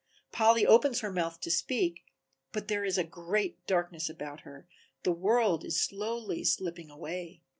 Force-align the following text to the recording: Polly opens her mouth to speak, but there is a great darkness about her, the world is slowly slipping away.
Polly 0.31 0.65
opens 0.65 1.01
her 1.01 1.11
mouth 1.11 1.39
to 1.41 1.51
speak, 1.51 1.99
but 2.51 2.67
there 2.67 2.83
is 2.83 2.97
a 2.97 3.03
great 3.03 3.63
darkness 3.67 4.09
about 4.09 4.39
her, 4.39 4.67
the 5.03 5.11
world 5.11 5.63
is 5.63 5.79
slowly 5.79 6.43
slipping 6.43 6.89
away. 6.89 7.43